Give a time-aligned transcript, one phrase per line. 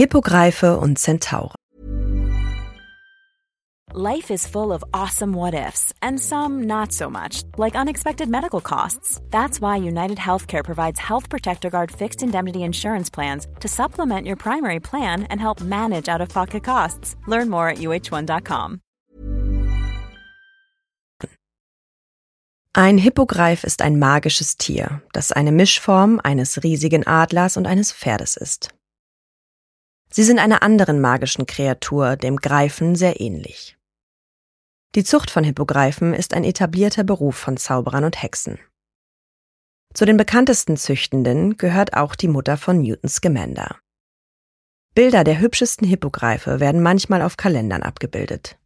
[0.00, 1.54] Hippogreife und Zentaure.
[3.92, 8.62] Life is full of awesome what ifs and some not so much, like unexpected medical
[8.62, 9.20] costs.
[9.30, 14.36] That's why United Healthcare provides Health Protector Guard fixed indemnity insurance plans to supplement your
[14.36, 17.16] primary plan and help manage out of pocket costs.
[17.26, 18.80] Learn more at uh1.com.
[22.72, 28.38] Ein Hippogreif ist ein magisches Tier, das eine Mischform eines riesigen Adlers und eines Pferdes
[28.38, 28.70] ist.
[30.12, 33.76] Sie sind einer anderen magischen Kreatur, dem Greifen, sehr ähnlich.
[34.96, 38.58] Die Zucht von Hippogreifen ist ein etablierter Beruf von Zauberern und Hexen.
[39.94, 43.76] Zu den bekanntesten Züchtenden gehört auch die Mutter von Newtons Scamander.
[44.96, 48.58] Bilder der hübschesten Hippogreife werden manchmal auf Kalendern abgebildet.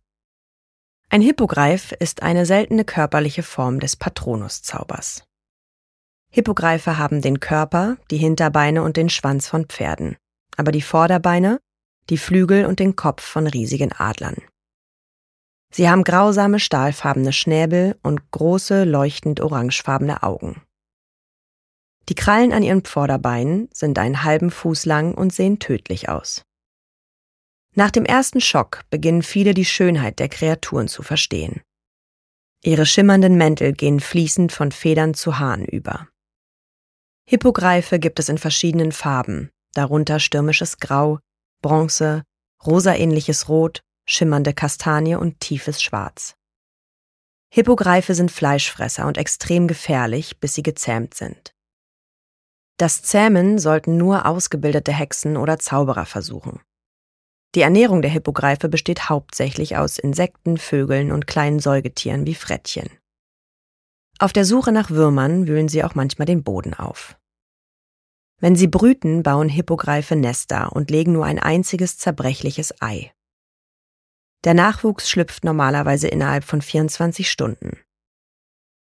[1.11, 5.25] Ein Hippogreif ist eine seltene körperliche Form des Patronuszaubers.
[6.31, 10.17] Hippogreife haben den Körper, die Hinterbeine und den Schwanz von Pferden
[10.56, 11.60] aber die Vorderbeine,
[12.10, 14.36] die Flügel und den Kopf von riesigen Adlern.
[15.72, 20.62] Sie haben grausame stahlfarbene Schnäbel und große, leuchtend orangefarbene Augen.
[22.08, 26.42] Die Krallen an ihren Vorderbeinen sind einen halben Fuß lang und sehen tödlich aus.
[27.75, 31.62] Nach dem ersten Schock beginnen viele die Schönheit der Kreaturen zu verstehen.
[32.62, 36.08] Ihre schimmernden Mäntel gehen fließend von Federn zu Haaren über.
[37.28, 41.19] Hippogreife gibt es in verschiedenen Farben, darunter stürmisches Grau,
[41.62, 42.22] Bronze,
[42.65, 46.34] rosaähnliches Rot, schimmernde Kastanie und tiefes Schwarz.
[47.53, 51.53] Hippogreife sind Fleischfresser und extrem gefährlich, bis sie gezähmt sind.
[52.76, 56.60] Das Zähmen sollten nur ausgebildete Hexen oder Zauberer versuchen.
[57.54, 62.91] Die Ernährung der Hippogreife besteht hauptsächlich aus Insekten, Vögeln und kleinen Säugetieren wie Frettchen.
[64.19, 67.16] Auf der Suche nach Würmern wühlen sie auch manchmal den Boden auf.
[68.41, 73.12] Wenn sie brüten, bauen Hippogreife Nester und legen nur ein einziges zerbrechliches Ei.
[74.45, 77.78] Der Nachwuchs schlüpft normalerweise innerhalb von 24 Stunden.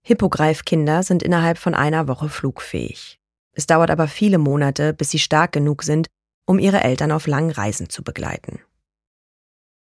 [0.03, 3.19] Hippogreifkinder sind innerhalb von einer Woche flugfähig.
[3.53, 6.09] Es dauert aber viele Monate, bis sie stark genug sind,
[6.47, 8.61] um ihre Eltern auf langen Reisen zu begleiten.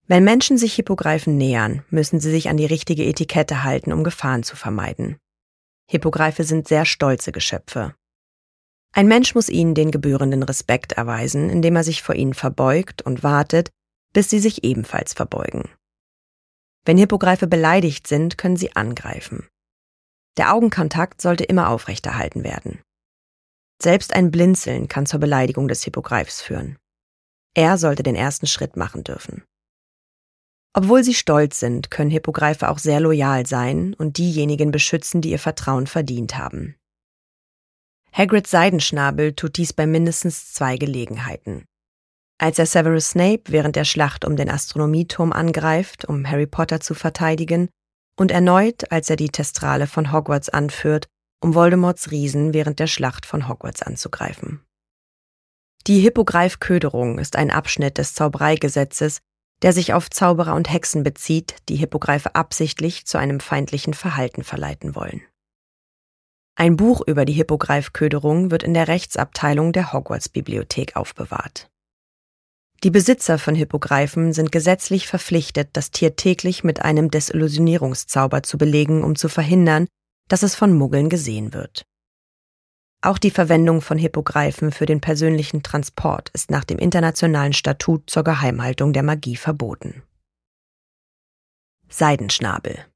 [0.06, 4.42] Wenn Menschen sich Hippogreifen nähern, müssen sie sich an die richtige Etikette halten, um Gefahren
[4.42, 5.16] zu vermeiden.
[5.90, 7.94] Hippogreife sind sehr stolze Geschöpfe.
[8.96, 13.24] Ein Mensch muss ihnen den gebührenden Respekt erweisen, indem er sich vor ihnen verbeugt und
[13.24, 13.70] wartet,
[14.12, 15.68] bis sie sich ebenfalls verbeugen.
[16.84, 19.48] Wenn Hippogreife beleidigt sind, können sie angreifen.
[20.36, 22.82] Der Augenkontakt sollte immer aufrechterhalten werden.
[23.82, 26.78] Selbst ein Blinzeln kann zur Beleidigung des Hippogreifs führen.
[27.54, 29.42] Er sollte den ersten Schritt machen dürfen.
[30.72, 35.38] Obwohl sie stolz sind, können Hippogreife auch sehr loyal sein und diejenigen beschützen, die ihr
[35.38, 36.76] Vertrauen verdient haben.
[38.16, 41.64] Hagrids Seidenschnabel tut dies bei mindestens zwei Gelegenheiten.
[42.38, 46.94] Als er Severus Snape während der Schlacht um den Astronomieturm angreift, um Harry Potter zu
[46.94, 47.68] verteidigen,
[48.16, 51.08] und erneut, als er die Testrale von Hogwarts anführt,
[51.42, 54.60] um Voldemorts Riesen während der Schlacht von Hogwarts anzugreifen.
[55.88, 59.22] Die Hippogreifköderung ist ein Abschnitt des Zaubereigesetzes,
[59.62, 64.94] der sich auf Zauberer und Hexen bezieht, die Hippogreife absichtlich zu einem feindlichen Verhalten verleiten
[64.94, 65.22] wollen.
[66.56, 71.68] Ein Buch über die Hippogreifköderung wird in der Rechtsabteilung der Hogwarts-Bibliothek aufbewahrt.
[72.84, 79.02] Die Besitzer von Hippogreifen sind gesetzlich verpflichtet, das Tier täglich mit einem Desillusionierungszauber zu belegen,
[79.02, 79.88] um zu verhindern,
[80.28, 81.86] dass es von Muggeln gesehen wird.
[83.02, 88.22] Auch die Verwendung von Hippogreifen für den persönlichen Transport ist nach dem internationalen Statut zur
[88.22, 90.02] Geheimhaltung der Magie verboten.
[91.88, 92.86] Seidenschnabel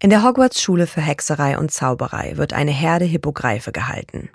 [0.00, 4.30] in der Hogwarts-Schule für Hexerei und Zauberei wird eine Herde Hippogreife gehalten.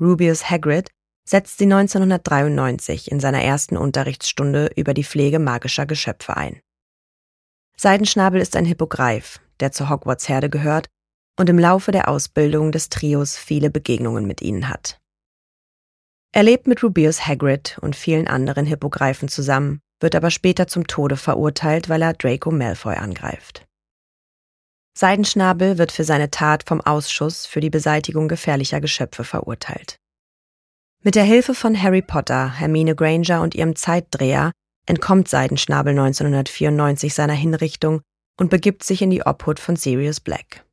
[0.00, 0.88] Rubius Hagrid
[1.28, 6.60] setzt sie 1993 in seiner ersten Unterrichtsstunde über die Pflege magischer Geschöpfe ein.
[7.76, 10.88] Seidenschnabel ist ein Hippogreif, der zur Hogwarts-Herde gehört
[11.38, 14.98] und im Laufe der Ausbildung des Trios viele Begegnungen mit ihnen hat.
[16.32, 21.16] Er lebt mit Rubius Hagrid und vielen anderen Hippogreifen zusammen, wird aber später zum Tode
[21.16, 23.67] verurteilt, weil er Draco Malfoy angreift.
[24.98, 30.00] Seidenschnabel wird für seine Tat vom Ausschuss für die Beseitigung gefährlicher Geschöpfe verurteilt.
[31.04, 34.50] Mit der Hilfe von Harry Potter, Hermine Granger und ihrem Zeitdreher
[34.86, 38.00] entkommt Seidenschnabel 1994 seiner Hinrichtung
[38.40, 40.64] und begibt sich in die Obhut von Sirius Black.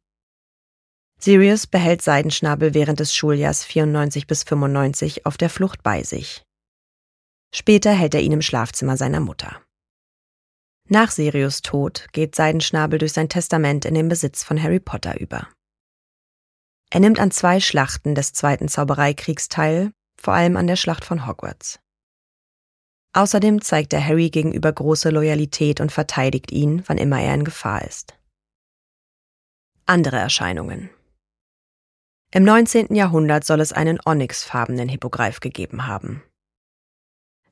[1.19, 6.41] Sirius behält Seidenschnabel während des Schuljahrs 94 bis 95 auf der Flucht bei sich.
[7.53, 9.61] Später hält er ihn im Schlafzimmer seiner Mutter.
[10.87, 15.47] Nach Sirius Tod geht Seidenschnabel durch sein Testament in den Besitz von Harry Potter über.
[16.91, 21.25] Er nimmt an zwei Schlachten des Zweiten Zaubereikriegs teil, vor allem an der Schlacht von
[21.25, 21.79] Hogwarts.
[23.13, 27.83] Außerdem zeigt er Harry gegenüber große Loyalität und verteidigt ihn, wann immer er in Gefahr
[27.83, 28.13] ist.
[29.87, 30.91] Andere Erscheinungen
[32.31, 32.93] Im 19.
[32.93, 36.21] Jahrhundert soll es einen onyxfarbenen Hippogreif gegeben haben.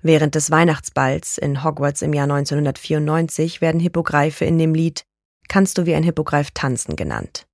[0.03, 5.05] Während des Weihnachtsballs in Hogwarts im Jahr 1994 werden Hippogreife in dem Lied
[5.47, 7.45] Kannst du wie ein Hippogreif tanzen genannt.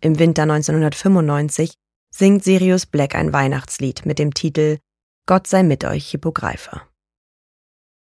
[0.00, 1.74] Im Winter 1995
[2.10, 4.78] singt Sirius Black ein Weihnachtslied mit dem Titel
[5.26, 6.82] Gott sei mit euch, Hippogreife.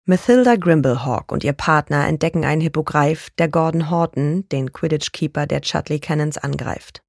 [0.07, 6.01] Mathilda Grimblehawk und ihr Partner entdecken einen Hippogreif, der Gordon Horton, den Quidditch-Keeper der Chutley
[6.01, 7.03] Cannons, angreift.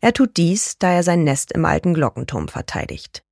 [0.00, 3.25] Er tut dies, da er sein Nest im alten Glockenturm verteidigt.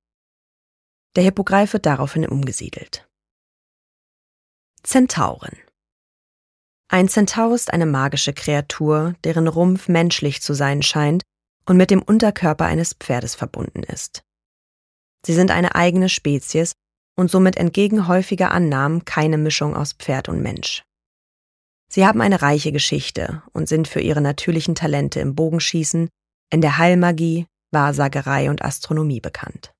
[1.15, 3.07] Der Hippogreif wird daraufhin umgesiedelt.
[4.83, 5.57] Zentauren
[6.89, 11.23] Ein Zentaur ist eine magische Kreatur, deren Rumpf menschlich zu sein scheint
[11.65, 14.23] und mit dem Unterkörper eines Pferdes verbunden ist.
[15.25, 16.73] Sie sind eine eigene Spezies
[17.17, 20.83] und somit entgegen häufiger Annahmen keine Mischung aus Pferd und Mensch.
[21.89, 26.09] Sie haben eine reiche Geschichte und sind für ihre natürlichen Talente im Bogenschießen,
[26.51, 29.74] in der Heilmagie, Wahrsagerei und Astronomie bekannt.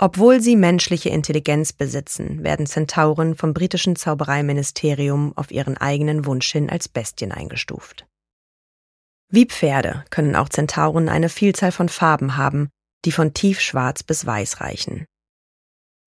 [0.00, 6.70] Obwohl sie menschliche Intelligenz besitzen, werden Zentauren vom britischen Zaubereiministerium auf ihren eigenen Wunsch hin
[6.70, 8.06] als Bestien eingestuft.
[9.28, 12.70] Wie Pferde können auch Zentauren eine Vielzahl von Farben haben,
[13.04, 15.04] die von tiefschwarz bis weiß reichen.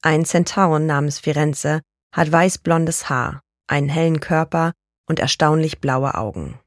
[0.01, 1.81] Ein Zentauren namens Firenze
[2.15, 4.71] hat weißblondes Haar, einen hellen Körper
[5.07, 6.59] und erstaunlich blaue Augen.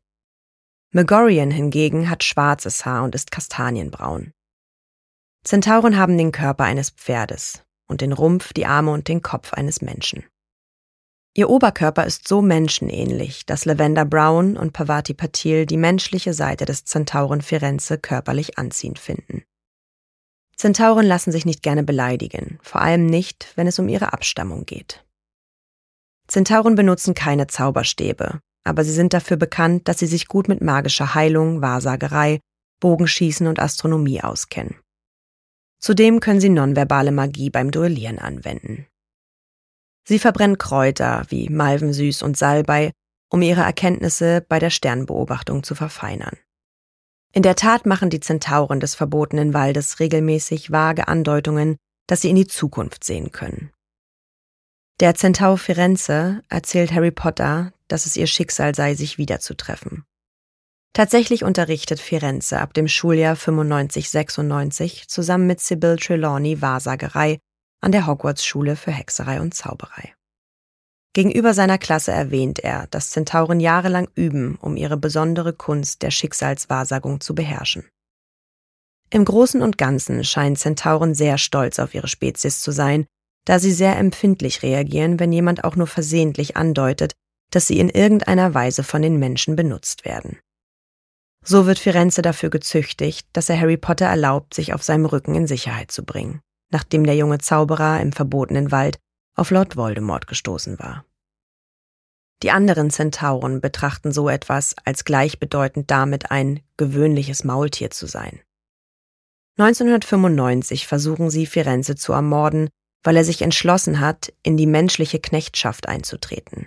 [0.93, 4.32] Megorian hingegen hat schwarzes Haar und ist kastanienbraun.
[5.44, 9.82] Zentauren haben den Körper eines Pferdes und den Rumpf, die Arme und den Kopf eines
[9.82, 10.25] Menschen.
[11.37, 16.85] Ihr Oberkörper ist so menschenähnlich, dass Lavender Brown und Pavati Patil die menschliche Seite des
[16.85, 19.43] Zentauren Firenze körperlich anziehend finden.
[20.56, 25.05] Zentauren lassen sich nicht gerne beleidigen, vor allem nicht, wenn es um ihre Abstammung geht.
[26.29, 31.14] Zentauren benutzen keine Zauberstäbe, aber sie sind dafür bekannt, dass sie sich gut mit magischer
[31.14, 32.41] Heilung, Wahrsagerei,
[32.81, 34.76] Bogenschießen und Astronomie auskennen.
[35.85, 38.87] Zudem können sie nonverbale Magie beim Duellieren anwenden.
[40.09, 42.93] Sie verbrennen Kräuter wie Malvensüß und Salbei,
[43.29, 46.39] um ihre Erkenntnisse bei der Sternbeobachtung zu verfeinern.
[47.33, 51.77] In der Tat machen die Zentauren des verbotenen Waldes regelmäßig vage Andeutungen,
[52.07, 53.71] dass sie in die Zukunft sehen können.
[55.01, 60.07] Der Zentaur Firenze erzählt Harry Potter, dass es ihr Schicksal sei, sich wiederzutreffen.
[60.94, 67.38] Tatsächlich unterrichtet Firenze ab dem Schuljahr 95-96 zusammen mit Sybil Trelawney Wahrsagerei
[67.81, 70.14] an der Hogwarts-Schule für Hexerei und Zauberei.
[71.12, 77.20] Gegenüber seiner Klasse erwähnt er, dass Zentauren jahrelang üben, um ihre besondere Kunst der Schicksalswahrsagung
[77.20, 77.88] zu beherrschen.
[79.10, 83.05] Im Großen und Ganzen scheinen Zentauren sehr stolz auf ihre Spezies zu sein,
[83.44, 87.15] da sie sehr empfindlich reagieren, wenn jemand auch nur versehentlich andeutet,
[87.51, 90.39] dass sie in irgendeiner Weise von den Menschen benutzt werden.
[91.44, 95.46] So wird Firenze dafür gezüchtigt, dass er Harry Potter erlaubt, sich auf seinem Rücken in
[95.46, 96.41] Sicherheit zu bringen
[96.74, 98.98] nachdem der junge Zauberer im verbotenen Wald
[99.36, 101.06] auf Lord Voldemort gestoßen war.
[102.43, 108.41] Die anderen Zentauren betrachten so etwas als gleichbedeutend damit ein gewöhnliches Maultier zu sein.
[109.56, 112.69] 1995 versuchen sie Firenze zu ermorden,
[113.05, 116.67] weil er sich entschlossen hat, in die menschliche Knechtschaft einzutreten.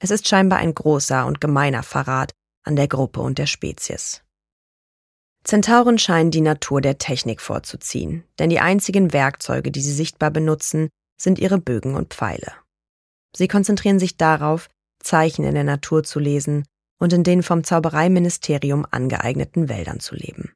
[0.00, 2.32] Es ist scheinbar ein großer und gemeiner Verrat
[2.64, 4.22] an der Gruppe und der Spezies.
[5.44, 10.90] Zentauren scheinen die Natur der Technik vorzuziehen, denn die einzigen Werkzeuge, die sie sichtbar benutzen,
[11.20, 12.52] sind ihre Bögen und Pfeile.
[13.34, 14.68] Sie konzentrieren sich darauf,
[15.02, 16.64] Zeichen in der Natur zu lesen
[16.98, 20.52] und in den vom Zaubereiministerium angeeigneten Wäldern zu leben.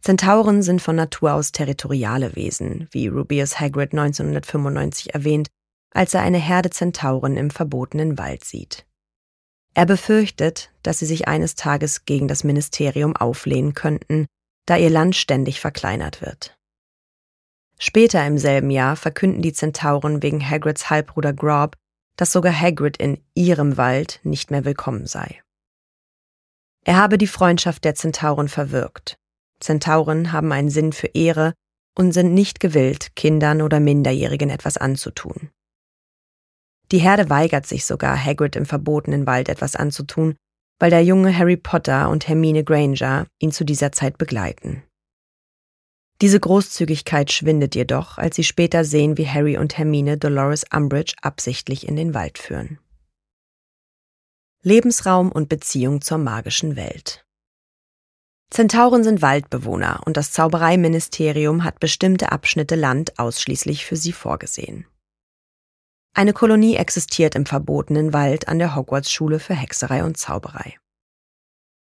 [0.00, 5.48] Zentauren sind von Natur aus territoriale Wesen, wie Rubius Hagrid 1995 erwähnt,
[5.92, 8.86] als er eine Herde Zentauren im verbotenen Wald sieht.
[9.78, 14.26] Er befürchtet, dass sie sich eines Tages gegen das Ministerium auflehnen könnten,
[14.66, 16.58] da ihr Land ständig verkleinert wird.
[17.78, 21.76] Später im selben Jahr verkünden die Zentauren wegen Hagrids Halbbruder Grob,
[22.16, 25.40] dass sogar Hagrid in ihrem Wald nicht mehr willkommen sei.
[26.84, 29.16] Er habe die Freundschaft der Zentauren verwirkt.
[29.60, 31.54] Zentauren haben einen Sinn für Ehre
[31.96, 35.52] und sind nicht gewillt, Kindern oder Minderjährigen etwas anzutun.
[36.90, 40.36] Die Herde weigert sich sogar, Hagrid im verbotenen Wald etwas anzutun,
[40.78, 44.82] weil der junge Harry Potter und Hermine Granger ihn zu dieser Zeit begleiten.
[46.20, 51.86] Diese Großzügigkeit schwindet jedoch, als sie später sehen, wie Harry und Hermine Dolores Umbridge absichtlich
[51.86, 52.78] in den Wald führen.
[54.62, 57.24] Lebensraum und Beziehung zur magischen Welt.
[58.50, 64.86] Zentauren sind Waldbewohner und das Zaubereiministerium hat bestimmte Abschnitte Land ausschließlich für sie vorgesehen.
[66.18, 70.76] Eine Kolonie existiert im verbotenen Wald an der Hogwarts-Schule für Hexerei und Zauberei.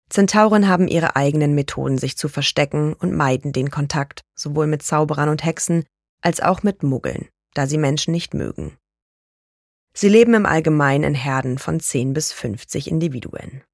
[0.08, 5.30] Zentauren haben ihre eigenen Methoden, sich zu verstecken und meiden den Kontakt sowohl mit Zauberern
[5.30, 5.82] und Hexen
[6.22, 8.76] als auch mit Muggeln, da sie Menschen nicht mögen.
[9.94, 13.64] Sie leben im Allgemeinen in Herden von 10 bis 50 Individuen.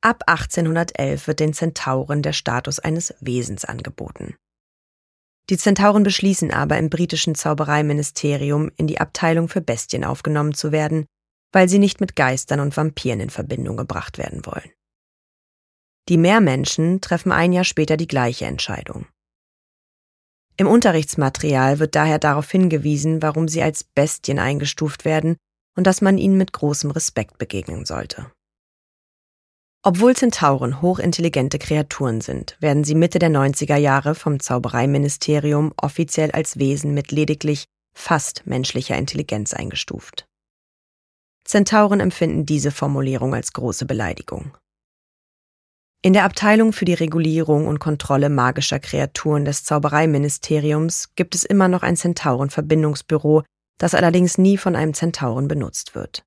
[0.00, 4.36] Ab 1811 wird den Zentauren der Status eines Wesens angeboten.
[5.50, 11.06] Die Zentauren beschließen aber im britischen Zaubereiministerium in die Abteilung für Bestien aufgenommen zu werden,
[11.52, 14.70] weil sie nicht mit Geistern und Vampiren in Verbindung gebracht werden wollen.
[16.08, 19.06] Die Meermenschen treffen ein Jahr später die gleiche Entscheidung.
[20.56, 25.36] Im Unterrichtsmaterial wird daher darauf hingewiesen, warum sie als Bestien eingestuft werden
[25.76, 28.30] und dass man ihnen mit großem Respekt begegnen sollte.
[29.82, 36.58] Obwohl Zentauren hochintelligente Kreaturen sind, werden sie Mitte der 90er Jahre vom Zaubereiministerium offiziell als
[36.58, 40.26] Wesen mit lediglich fast menschlicher Intelligenz eingestuft.
[41.44, 44.54] Zentauren empfinden diese Formulierung als große Beleidigung.
[46.02, 51.68] In der Abteilung für die Regulierung und Kontrolle magischer Kreaturen des Zaubereiministeriums gibt es immer
[51.68, 53.44] noch ein Zentauren-Verbindungsbüro,
[53.78, 56.22] das allerdings nie von einem Zentauren benutzt wird.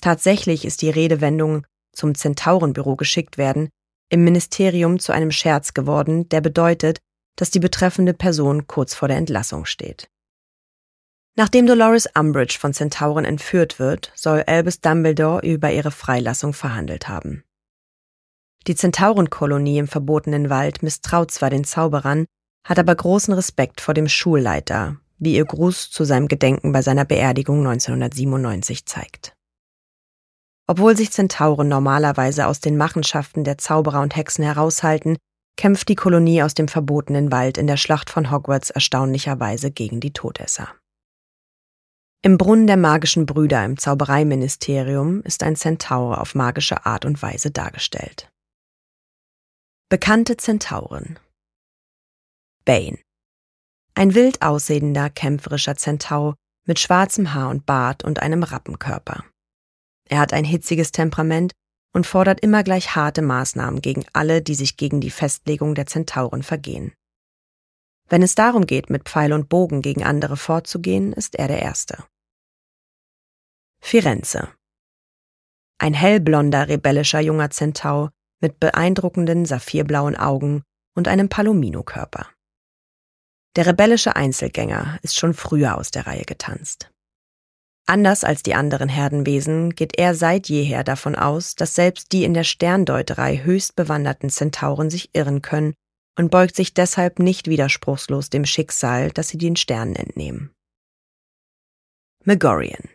[0.00, 3.68] Tatsächlich ist die Redewendung zum Zentaurenbüro geschickt werden,
[4.10, 6.98] im Ministerium zu einem Scherz geworden, der bedeutet,
[7.36, 10.08] dass die betreffende Person kurz vor der Entlassung steht.
[11.36, 17.44] Nachdem Dolores Umbridge von Zentauren entführt wird, soll Albus Dumbledore über ihre Freilassung verhandelt haben.
[18.66, 22.26] Die Zentaurenkolonie im verbotenen Wald misstraut zwar den Zauberern,
[22.66, 27.06] hat aber großen Respekt vor dem Schulleiter, wie ihr Gruß zu seinem Gedenken bei seiner
[27.06, 29.34] Beerdigung 1997 zeigt.
[30.70, 35.18] Obwohl sich Zentauren normalerweise aus den Machenschaften der Zauberer und Hexen heraushalten,
[35.56, 40.12] kämpft die Kolonie aus dem verbotenen Wald in der Schlacht von Hogwarts erstaunlicherweise gegen die
[40.12, 40.68] Todesser.
[42.22, 47.50] Im Brunnen der magischen Brüder im Zaubereiministerium ist ein Zentaur auf magische Art und Weise
[47.50, 48.30] dargestellt.
[49.88, 51.18] Bekannte Zentauren
[52.64, 52.98] Bane
[53.96, 59.24] Ein wild aussehender, kämpferischer Zentaur mit schwarzem Haar und Bart und einem Rappenkörper.
[60.10, 61.52] Er hat ein hitziges Temperament
[61.94, 66.42] und fordert immer gleich harte Maßnahmen gegen alle, die sich gegen die Festlegung der Zentauren
[66.42, 66.92] vergehen.
[68.08, 72.04] Wenn es darum geht, mit Pfeil und Bogen gegen andere vorzugehen, ist er der Erste.
[73.80, 74.48] Firenze
[75.78, 80.64] Ein hellblonder, rebellischer junger Zentaur mit beeindruckenden saphirblauen Augen
[80.96, 82.26] und einem Palomino-Körper.
[83.54, 86.90] Der rebellische Einzelgänger ist schon früher aus der Reihe getanzt.
[87.90, 92.34] Anders als die anderen Herdenwesen geht er seit jeher davon aus, dass selbst die in
[92.34, 95.74] der Sterndeuterei höchst bewanderten Zentauren sich irren können
[96.16, 100.52] und beugt sich deshalb nicht widerspruchslos dem Schicksal, das sie den Sternen entnehmen.
[102.22, 102.90] Megorian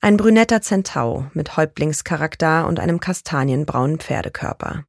[0.00, 4.86] Ein brünetter Zentau mit Häuptlingscharakter und einem kastanienbraunen Pferdekörper.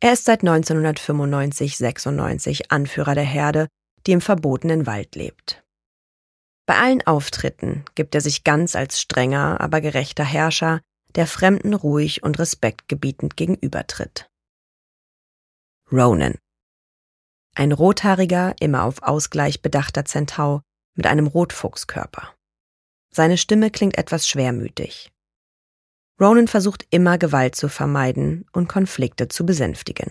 [0.00, 3.68] Er ist seit 1995-96 Anführer der Herde,
[4.08, 5.62] die im verbotenen Wald lebt.
[6.66, 10.80] Bei allen Auftritten gibt er sich ganz als strenger, aber gerechter Herrscher,
[11.14, 14.28] der Fremden ruhig und respektgebietend gegenübertritt.
[15.90, 16.34] Ronan.
[17.54, 20.60] Ein rothaariger, immer auf Ausgleich bedachter Zentau
[20.94, 22.34] mit einem Rotfuchskörper.
[23.10, 25.12] Seine Stimme klingt etwas schwermütig.
[26.20, 30.10] Ronan versucht immer Gewalt zu vermeiden und Konflikte zu besänftigen.